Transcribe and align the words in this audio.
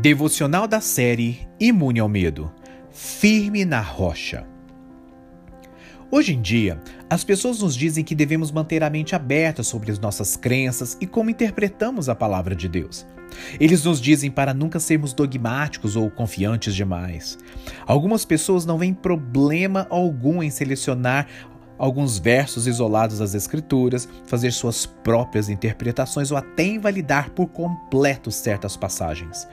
Devocional 0.00 0.68
da 0.68 0.80
série 0.80 1.48
Imune 1.58 2.00
ao 2.00 2.08
Medo 2.08 2.52
Firme 2.90 3.64
na 3.64 3.80
Rocha. 3.80 4.46
Hoje 6.10 6.34
em 6.34 6.40
dia, 6.40 6.80
as 7.10 7.24
pessoas 7.24 7.60
nos 7.60 7.74
dizem 7.74 8.04
que 8.04 8.14
devemos 8.14 8.52
manter 8.52 8.82
a 8.84 8.90
mente 8.90 9.16
aberta 9.16 9.62
sobre 9.62 9.90
as 9.90 9.98
nossas 9.98 10.36
crenças 10.36 10.96
e 11.00 11.06
como 11.06 11.30
interpretamos 11.30 12.08
a 12.08 12.14
palavra 12.14 12.54
de 12.54 12.68
Deus. 12.68 13.06
Eles 13.58 13.84
nos 13.84 14.00
dizem 14.00 14.30
para 14.30 14.54
nunca 14.54 14.78
sermos 14.78 15.12
dogmáticos 15.12 15.96
ou 15.96 16.10
confiantes 16.10 16.74
demais. 16.74 17.38
Algumas 17.86 18.24
pessoas 18.24 18.64
não 18.64 18.78
veem 18.78 18.94
problema 18.94 19.86
algum 19.90 20.42
em 20.42 20.50
selecionar 20.50 21.26
alguns 21.78 22.18
versos 22.18 22.66
isolados 22.66 23.18
das 23.18 23.34
Escrituras, 23.34 24.08
fazer 24.26 24.52
suas 24.52 24.86
próprias 24.86 25.48
interpretações 25.48 26.30
ou 26.30 26.36
até 26.36 26.64
invalidar 26.64 27.30
por 27.30 27.46
completo 27.48 28.30
certas 28.30 28.76
passagens. 28.76 29.46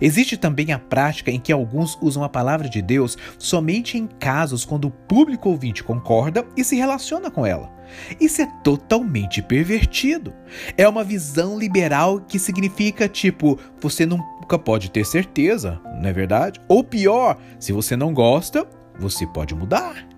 Existe 0.00 0.36
também 0.36 0.72
a 0.72 0.78
prática 0.78 1.30
em 1.30 1.40
que 1.40 1.52
alguns 1.52 1.98
usam 2.00 2.22
a 2.22 2.28
palavra 2.28 2.68
de 2.68 2.80
Deus 2.80 3.16
somente 3.38 3.98
em 3.98 4.06
casos 4.06 4.64
quando 4.64 4.86
o 4.86 4.90
público 4.90 5.48
ouvinte 5.48 5.82
concorda 5.82 6.44
e 6.56 6.64
se 6.64 6.76
relaciona 6.76 7.30
com 7.30 7.44
ela. 7.44 7.72
Isso 8.20 8.42
é 8.42 8.46
totalmente 8.62 9.42
pervertido. 9.42 10.32
É 10.76 10.88
uma 10.88 11.04
visão 11.04 11.58
liberal 11.58 12.20
que 12.20 12.38
significa 12.38 13.08
tipo, 13.08 13.58
você 13.80 14.06
nunca 14.06 14.58
pode 14.58 14.90
ter 14.90 15.04
certeza, 15.04 15.80
não 16.00 16.08
é 16.08 16.12
verdade? 16.12 16.60
Ou 16.68 16.82
pior, 16.82 17.38
se 17.58 17.72
você 17.72 17.96
não 17.96 18.12
gosta, 18.12 18.66
você 18.98 19.26
pode 19.26 19.54
mudar. 19.54 20.13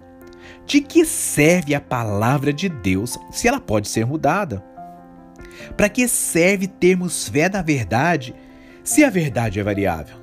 De 0.67 0.81
que 0.81 1.05
serve 1.05 1.77
a 1.77 1.81
palavra 1.81 2.53
de 2.53 2.69
Deus 2.69 3.17
se 3.31 3.47
ela 3.47 3.61
pode 3.61 3.89
ser 3.89 4.05
mudada? 4.05 4.65
Para 5.77 5.89
que 5.89 6.09
serve 6.09 6.67
termos 6.67 7.29
fé 7.29 7.49
na 7.49 7.63
verdade 7.63 8.35
se 8.83 9.05
a 9.05 9.11
verdade 9.11 9.61
é 9.61 9.63
variável? 9.63 10.17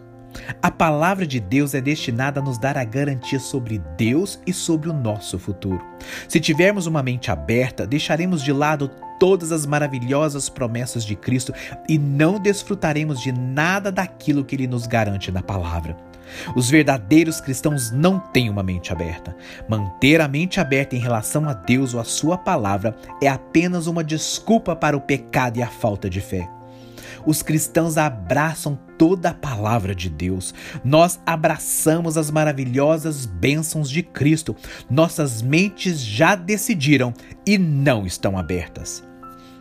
A 0.61 0.69
palavra 0.69 1.25
de 1.25 1.39
Deus 1.39 1.73
é 1.73 1.79
destinada 1.79 2.41
a 2.41 2.43
nos 2.43 2.57
dar 2.57 2.77
a 2.77 2.83
garantia 2.83 3.39
sobre 3.39 3.81
Deus 3.95 4.39
e 4.45 4.51
sobre 4.51 4.89
o 4.89 4.93
nosso 4.93 5.39
futuro. 5.39 5.81
Se 6.27 6.39
tivermos 6.39 6.87
uma 6.87 7.03
mente 7.03 7.31
aberta, 7.31 7.87
deixaremos 7.87 8.43
de 8.43 8.51
lado 8.51 8.89
todas 9.19 9.51
as 9.51 9.65
maravilhosas 9.65 10.49
promessas 10.49 11.05
de 11.05 11.15
Cristo 11.15 11.53
e 11.87 11.97
não 11.97 12.39
desfrutaremos 12.39 13.21
de 13.21 13.31
nada 13.31 13.91
daquilo 13.91 14.43
que 14.43 14.55
Ele 14.55 14.67
nos 14.67 14.87
garante 14.87 15.31
na 15.31 15.41
palavra. 15.41 15.95
Os 16.55 16.69
verdadeiros 16.69 17.39
cristãos 17.39 17.91
não 17.91 18.19
têm 18.19 18.49
uma 18.49 18.63
mente 18.63 18.91
aberta. 18.91 19.35
Manter 19.67 20.21
a 20.21 20.27
mente 20.27 20.59
aberta 20.59 20.95
em 20.95 20.99
relação 20.99 21.47
a 21.47 21.53
Deus 21.53 21.93
ou 21.93 21.99
a 21.99 22.03
Sua 22.03 22.37
palavra 22.37 22.95
é 23.21 23.27
apenas 23.27 23.87
uma 23.87 24.03
desculpa 24.03 24.75
para 24.75 24.97
o 24.97 25.01
pecado 25.01 25.57
e 25.57 25.63
a 25.63 25.67
falta 25.67 26.09
de 26.09 26.21
fé. 26.21 26.47
Os 27.25 27.41
cristãos 27.41 27.97
abraçam 27.97 28.77
toda 28.97 29.29
a 29.29 29.33
palavra 29.33 29.95
de 29.95 30.09
Deus. 30.09 30.53
Nós 30.83 31.19
abraçamos 31.25 32.17
as 32.17 32.29
maravilhosas 32.29 33.25
bênçãos 33.25 33.89
de 33.89 34.03
Cristo. 34.03 34.55
Nossas 34.89 35.41
mentes 35.41 35.99
já 35.99 36.35
decidiram 36.35 37.13
e 37.45 37.57
não 37.57 38.05
estão 38.05 38.37
abertas. 38.37 39.03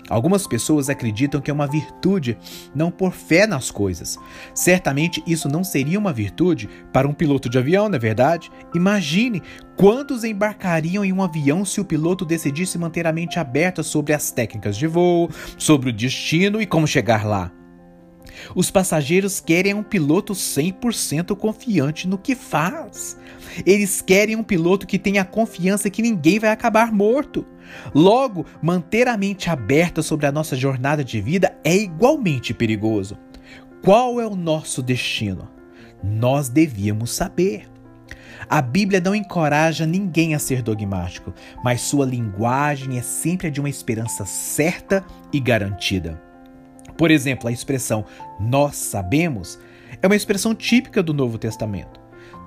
Algumas 0.09 0.47
pessoas 0.47 0.89
acreditam 0.89 1.41
que 1.41 1.51
é 1.51 1.55
uma 1.55 1.67
virtude 1.67 2.37
não 2.75 2.91
pôr 2.91 3.13
fé 3.13 3.47
nas 3.47 3.71
coisas. 3.71 4.19
Certamente 4.55 5.23
isso 5.27 5.49
não 5.49 5.63
seria 5.63 5.99
uma 5.99 6.13
virtude 6.13 6.69
para 6.93 7.09
um 7.09 7.15
piloto 7.15 7.49
de 7.49 7.59
avião, 7.59 7.89
não 7.89 7.97
é 7.97 7.99
verdade? 7.99 8.51
Imagine 8.75 9.43
quantos 9.77 10.25
embarcariam 10.25 11.05
em 11.05 11.13
um 11.13 11.23
avião 11.23 11.65
se 11.65 11.81
o 11.81 11.85
piloto 11.85 12.25
decidisse 12.25 12.79
manter 12.79 13.07
a 13.07 13.13
mente 13.13 13.39
aberta 13.39 13.83
sobre 13.83 14.13
as 14.13 14.31
técnicas 14.31 14.77
de 14.77 14.87
voo, 14.87 15.31
sobre 15.57 15.91
o 15.91 15.93
destino 15.93 16.61
e 16.61 16.67
como 16.67 16.87
chegar 16.87 17.25
lá. 17.25 17.51
Os 18.55 18.71
passageiros 18.71 19.41
querem 19.41 19.75
um 19.75 19.83
piloto 19.83 20.33
100% 20.33 21.37
confiante 21.37 22.09
no 22.09 22.19
que 22.19 22.35
faz. 22.35 23.17
Eles 23.67 24.01
querem 24.01 24.37
um 24.37 24.43
piloto 24.43 24.87
que 24.87 24.99
tenha 24.99 25.25
confiança 25.25 25.91
que 25.91 26.03
ninguém 26.03 26.39
vai 26.39 26.51
acabar 26.51 26.93
morto. 26.93 27.47
Logo, 27.95 28.47
manter 28.61 29.09
a 29.09 29.17
mente 29.17 29.51
aberta 29.51 30.03
sobre 30.03 30.27
a 30.27 30.33
nossa 30.33 30.57
jornada 30.57 31.05
de 31.05 31.21
vida 31.21 31.57
é 31.65 31.77
igualmente 31.77 32.55
perigoso. 32.55 33.19
Qual 33.83 34.21
é 34.21 34.27
o 34.27 34.37
nosso 34.37 34.83
destino? 34.83 35.49
Nós 36.03 36.49
devíamos 36.49 37.11
saber. 37.11 37.69
A 38.49 38.61
Bíblia 38.61 39.01
não 39.01 39.15
encoraja 39.15 39.87
ninguém 39.87 40.35
a 40.35 40.39
ser 40.39 40.63
dogmático, 40.63 41.33
mas 41.65 41.81
sua 41.81 42.05
linguagem 42.05 42.99
é 42.99 43.03
sempre 43.03 43.47
a 43.47 43.51
de 43.51 43.61
uma 43.61 43.71
esperança 43.71 44.25
certa 44.25 45.05
e 45.33 45.41
garantida. 45.41 46.21
Por 46.97 47.11
exemplo, 47.11 47.49
a 47.49 47.53
expressão 47.53 48.05
nós 48.39 48.77
sabemos 48.77 49.59
é 50.01 50.07
uma 50.07 50.17
expressão 50.17 50.55
típica 50.55 51.03
do 51.03 51.15
Novo 51.15 51.39
Testamento. 51.39 52.01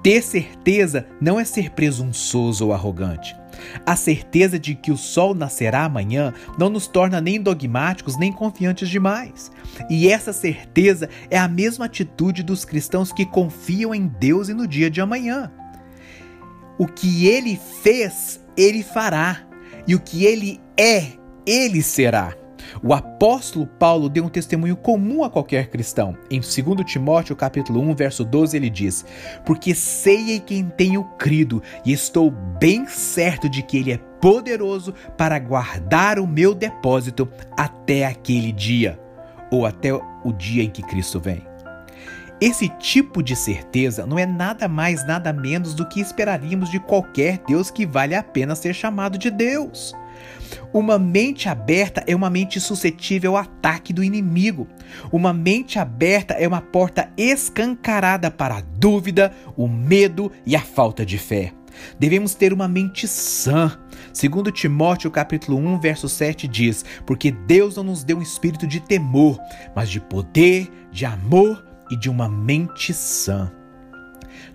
Ter 0.04 0.22
certeza 0.22 1.08
não 1.20 1.40
é 1.40 1.44
ser 1.44 1.72
presunçoso 1.72 2.66
ou 2.68 2.74
arrogante. 2.74 3.36
A 3.86 3.96
certeza 3.96 4.60
de 4.60 4.76
que 4.76 4.92
o 4.92 4.98
sol 4.98 5.34
nascerá 5.34 5.84
amanhã 5.84 6.34
não 6.58 6.70
nos 6.70 6.88
torna 6.88 7.22
nem 7.22 7.42
dogmáticos 7.42 8.18
nem 8.18 8.32
confiantes 8.32 8.90
demais. 8.90 9.52
E 9.90 10.08
essa 10.10 10.34
certeza 10.34 11.10
é 11.30 11.38
a 11.38 11.48
mesma 11.48 11.86
atitude 11.86 12.44
dos 12.44 12.66
cristãos 12.66 13.12
que 13.12 13.26
confiam 13.26 13.94
em 13.94 14.08
Deus 14.08 14.50
e 14.50 14.54
no 14.54 14.68
dia 14.68 14.90
de 14.90 15.02
amanhã. 15.02 15.52
O 16.78 16.88
que 16.88 17.28
ele 17.28 17.60
fez, 17.82 18.42
ele 18.58 18.84
fará. 18.84 19.42
E 19.88 19.96
o 19.96 20.00
que 20.00 20.26
ele 20.26 20.60
é, 20.78 21.08
ele 21.46 21.82
será. 21.82 22.45
O 22.84 22.94
apóstolo 22.94 23.66
Paulo 23.66 24.10
deu 24.10 24.26
um 24.26 24.30
testemunho 24.30 24.76
comum 24.76 25.24
a 25.24 25.30
qualquer 25.30 25.68
cristão. 25.68 26.18
Em 26.30 26.40
2 26.40 26.86
Timóteo 26.86 27.36
capítulo 27.36 27.82
1, 27.82 27.96
verso 27.96 28.24
12, 28.24 28.58
ele 28.58 28.70
diz: 28.70 29.06
"Porque 29.46 29.74
sei 29.74 30.36
em 30.36 30.40
quem 30.40 30.66
tenho 30.66 31.04
crido 31.18 31.62
e 31.86 31.92
estou 31.92 32.32
bem 32.32 32.88
certo 32.88 33.50
de 33.50 33.62
que 33.62 33.78
ele 33.78 33.92
é 33.92 33.98
poderoso 34.20 34.94
para 35.18 35.40
guardar 35.40 36.20
o 36.20 36.28
meu 36.28 36.54
depósito 36.54 37.28
até 37.58 38.06
aquele 38.06 38.52
dia, 38.52 39.00
ou 39.52 39.66
até 39.66 39.94
o 39.94 40.34
dia 40.34 40.64
em 40.64 40.70
que 40.70 40.82
Cristo 40.82 41.20
vem." 41.20 41.56
Esse 42.42 42.68
tipo 42.68 43.24
de 43.24 43.34
certeza 43.34 44.06
não 44.06 44.20
é 44.20 44.26
nada 44.26 44.68
mais, 44.68 45.08
nada 45.08 45.32
menos 45.32 45.74
do 45.74 45.88
que 45.88 46.02
esperaríamos 46.02 46.70
de 46.70 46.82
qualquer 46.82 47.42
Deus 47.48 47.72
que 47.72 47.86
vale 47.86 48.14
a 48.14 48.22
pena 48.22 48.56
ser 48.56 48.74
chamado 48.74 49.18
de 49.18 49.32
Deus. 49.32 49.96
Uma 50.74 51.00
mente 51.00 51.48
aberta 51.48 52.04
é 52.06 52.16
uma 52.16 52.30
mente 52.30 52.60
suscetível 52.60 53.36
ao 53.36 53.44
ataque 53.44 53.94
do 53.94 54.04
inimigo. 54.04 54.68
Uma 55.12 55.34
mente 55.34 55.80
aberta 55.80 56.34
é 56.34 56.48
uma 56.48 56.62
porta 56.62 57.10
escancarada 57.18 58.30
para 58.30 58.58
a 58.58 58.62
dúvida, 58.62 59.32
o 59.56 59.68
medo 59.68 60.32
e 60.46 60.56
a 60.56 60.62
falta 60.62 61.06
de 61.06 61.18
fé. 61.18 61.54
Devemos 62.00 62.36
ter 62.36 62.54
uma 62.54 62.68
mente 62.68 63.08
sã. 63.08 63.78
Segundo 64.14 64.52
Timóteo 64.52 65.12
capítulo 65.12 65.58
1, 65.58 65.80
verso 65.80 66.08
7 66.08 66.48
diz: 66.48 66.86
"Porque 67.06 67.32
Deus 67.32 67.76
não 67.76 67.84
nos 67.84 68.04
deu 68.04 68.18
um 68.18 68.22
espírito 68.22 68.66
de 68.68 68.80
temor, 68.80 69.40
mas 69.76 69.90
de 69.90 70.00
poder, 70.00 70.70
de 70.92 71.06
amor 71.06 71.66
e 71.90 71.98
de 71.98 72.10
uma 72.10 72.30
mente 72.30 72.94
sã." 72.94 73.52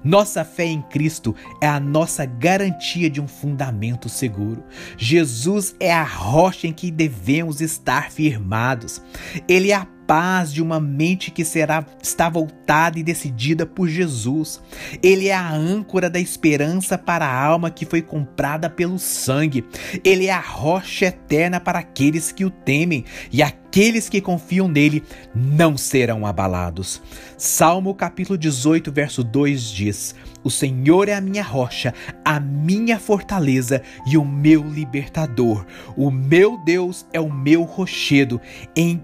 Nossa 0.03 0.45
fé 0.45 0.65
em 0.65 0.81
Cristo 0.83 1.35
é 1.61 1.69
a 1.69 1.79
nossa 1.79 2.25
garantia 2.25 3.11
de 3.11 3.21
um 3.21 3.29
fundamento 3.29 4.09
seguro. 4.09 4.65
Jesus 4.97 5.75
é 5.79 5.93
a 5.93 6.03
rocha 6.03 6.67
em 6.67 6.73
que 6.73 6.91
devemos 6.91 7.61
estar 7.61 8.11
firmados. 8.11 9.03
Ele 9.47 9.71
é 9.71 9.75
a 9.75 9.87
paz 10.11 10.53
de 10.53 10.61
uma 10.61 10.81
mente 10.81 11.31
que 11.31 11.45
será 11.45 11.87
está 12.03 12.29
voltada 12.29 12.99
e 12.99 13.03
decidida 13.05 13.65
por 13.65 13.87
Jesus. 13.87 14.61
Ele 15.01 15.29
é 15.29 15.35
a 15.35 15.53
âncora 15.53 16.11
da 16.11 16.19
esperança 16.19 16.99
para 16.99 17.25
a 17.25 17.45
alma 17.45 17.71
que 17.71 17.87
foi 17.87 18.03
comprada 18.03 18.69
pelo 18.69 18.99
sangue. 18.99 19.65
Ele 20.03 20.27
é 20.27 20.33
a 20.33 20.41
rocha 20.41 21.07
eterna 21.07 21.61
para 21.61 21.79
aqueles 21.79 22.33
que 22.33 22.45
o 22.45 22.51
temem 22.51 23.05
e 23.31 23.41
aqueles 23.41 24.09
que 24.09 24.21
confiam 24.21 24.67
nele 24.67 25.05
não 25.33 25.77
serão 25.77 26.27
abalados. 26.27 27.01
Salmo 27.39 27.95
capítulo 27.95 28.37
18, 28.37 28.91
verso 28.91 29.23
2 29.23 29.71
diz: 29.71 30.17
O 30.43 30.51
Senhor 30.51 31.09
é 31.09 31.15
a 31.15 31.21
minha 31.21 31.45
rocha, 31.45 31.95
a 32.25 32.41
minha 32.41 32.99
fortaleza 32.99 33.81
e 34.09 34.17
o 34.17 34.25
meu 34.25 34.69
libertador. 34.69 35.65
O 35.97 36.11
meu 36.11 36.59
Deus 36.65 37.07
é 37.13 37.21
o 37.21 37.33
meu 37.33 37.63
rochedo, 37.63 38.41
em 38.75 39.01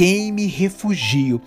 quem 0.00 0.32
me 0.32 0.46
refugio. 0.46 1.42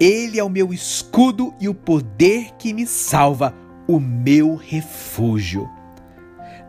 Ele 0.00 0.40
é 0.40 0.42
o 0.42 0.48
meu 0.48 0.72
escudo 0.72 1.52
e 1.60 1.68
o 1.68 1.74
poder 1.74 2.52
que 2.58 2.72
me 2.72 2.86
salva, 2.86 3.54
o 3.86 4.00
meu 4.00 4.54
refúgio. 4.54 5.68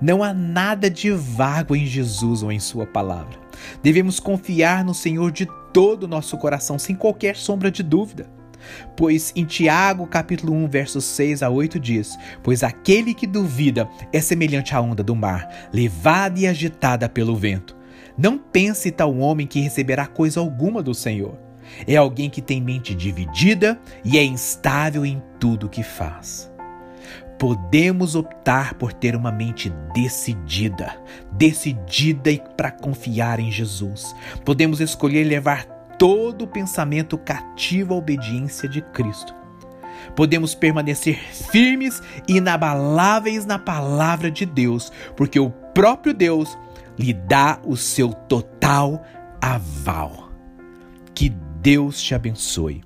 Não 0.01 0.21
há 0.21 0.33
nada 0.33 0.89
de 0.89 1.11
vago 1.11 1.77
em 1.77 1.85
Jesus 1.85 2.43
ou 2.43 2.51
em 2.51 2.59
Sua 2.59 2.85
palavra. 2.85 3.39
Devemos 3.81 4.19
confiar 4.19 4.83
no 4.83 4.93
Senhor 4.93 5.31
de 5.31 5.47
todo 5.71 6.03
o 6.03 6.09
nosso 6.09 6.37
coração, 6.37 6.77
sem 6.77 6.93
qualquer 6.93 7.37
sombra 7.37 7.71
de 7.71 7.83
dúvida. 7.83 8.29
Pois 8.97 9.31
em 9.33 9.45
Tiago, 9.45 10.05
capítulo 10.05 10.51
1, 10.51 10.67
versos 10.67 11.05
6 11.05 11.41
a 11.41 11.49
8 11.49 11.79
diz: 11.79 12.17
Pois 12.43 12.63
aquele 12.63 13.13
que 13.13 13.25
duvida 13.25 13.87
é 14.11 14.19
semelhante 14.19 14.75
à 14.75 14.81
onda 14.81 15.01
do 15.01 15.15
mar, 15.15 15.69
levada 15.71 16.37
e 16.37 16.45
agitada 16.45 17.07
pelo 17.07 17.33
vento. 17.33 17.81
Não 18.17 18.37
pense 18.37 18.91
tal 18.91 19.17
homem 19.17 19.47
que 19.47 19.59
receberá 19.59 20.05
coisa 20.05 20.39
alguma 20.39 20.83
do 20.83 20.93
Senhor. 20.93 21.37
É 21.87 21.95
alguém 21.95 22.29
que 22.29 22.41
tem 22.41 22.61
mente 22.61 22.93
dividida 22.93 23.79
e 24.03 24.17
é 24.17 24.23
instável 24.23 25.05
em 25.05 25.21
tudo 25.39 25.69
que 25.69 25.83
faz. 25.83 26.51
Podemos 27.39 28.15
optar 28.15 28.75
por 28.75 28.93
ter 28.93 29.15
uma 29.15 29.31
mente 29.31 29.69
decidida, 29.93 30.95
decidida 31.31 32.31
e 32.31 32.41
para 32.55 32.71
confiar 32.71 33.39
em 33.39 33.51
Jesus. 33.51 34.15
Podemos 34.45 34.79
escolher 34.79 35.23
levar 35.23 35.65
todo 35.97 36.43
o 36.43 36.47
pensamento 36.47 37.17
cativo 37.17 37.93
à 37.93 37.97
obediência 37.97 38.69
de 38.69 38.81
Cristo. 38.81 39.33
Podemos 40.15 40.53
permanecer 40.53 41.17
firmes 41.51 42.01
e 42.27 42.37
inabaláveis 42.37 43.45
na 43.45 43.57
palavra 43.57 44.29
de 44.29 44.45
Deus, 44.45 44.91
porque 45.15 45.39
o 45.39 45.49
próprio 45.49 46.13
Deus 46.13 46.57
lhe 46.97 47.13
dá 47.13 47.59
o 47.65 47.75
seu 47.75 48.13
total 48.13 49.03
aval. 49.41 50.29
Que 51.13 51.29
Deus 51.29 52.01
te 52.01 52.15
abençoe. 52.15 52.83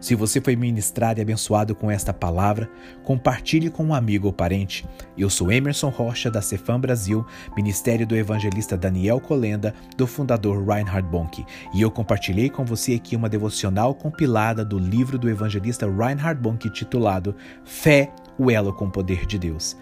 Se 0.00 0.14
você 0.14 0.40
foi 0.40 0.56
ministrado 0.56 1.20
e 1.20 1.22
abençoado 1.22 1.74
com 1.74 1.90
esta 1.90 2.12
palavra, 2.12 2.70
compartilhe 3.04 3.68
com 3.68 3.84
um 3.84 3.94
amigo 3.94 4.28
ou 4.28 4.32
parente. 4.32 4.86
Eu 5.16 5.28
sou 5.28 5.52
Emerson 5.52 5.90
Rocha, 5.90 6.30
da 6.30 6.40
Cefam 6.40 6.80
Brasil, 6.80 7.24
Ministério 7.54 8.06
do 8.06 8.16
Evangelista 8.16 8.78
Daniel 8.78 9.20
Colenda, 9.20 9.74
do 9.98 10.06
fundador 10.06 10.66
Reinhard 10.66 11.06
Bonk, 11.06 11.44
e 11.74 11.82
eu 11.82 11.90
compartilhei 11.90 12.48
com 12.48 12.64
você 12.64 12.94
aqui 12.94 13.14
uma 13.14 13.28
devocional 13.28 13.94
compilada 13.94 14.64
do 14.64 14.78
livro 14.78 15.18
do 15.18 15.28
evangelista 15.28 15.86
Reinhard 15.86 16.40
Bonk 16.40 16.70
titulado 16.70 17.36
Fé, 17.62 18.10
o 18.38 18.50
elo 18.50 18.72
com 18.72 18.86
o 18.86 18.90
poder 18.90 19.26
de 19.26 19.38
Deus. 19.38 19.76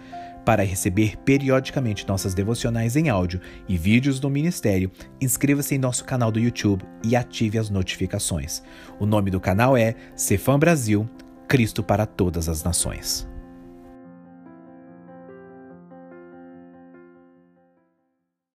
Para 0.45 0.63
receber 0.63 1.15
periodicamente 1.17 2.07
nossas 2.07 2.33
devocionais 2.33 2.95
em 2.95 3.09
áudio 3.09 3.39
e 3.67 3.77
vídeos 3.77 4.19
do 4.19 4.29
ministério, 4.29 4.91
inscreva-se 5.21 5.75
em 5.75 5.77
nosso 5.77 6.03
canal 6.03 6.31
do 6.31 6.39
YouTube 6.39 6.83
e 7.03 7.15
ative 7.15 7.59
as 7.59 7.69
notificações. 7.69 8.63
O 8.99 9.05
nome 9.05 9.29
do 9.29 9.39
canal 9.39 9.77
é 9.77 9.93
Cefam 10.15 10.57
Brasil, 10.57 11.07
Cristo 11.47 11.83
para 11.83 12.05
todas 12.05 12.49
as 12.49 12.63
nações. 12.63 13.28